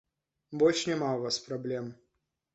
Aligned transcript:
Больш 0.63 0.79
няма 0.89 1.09
ў 1.11 1.19
вас 1.27 1.39
праблем! 1.51 1.95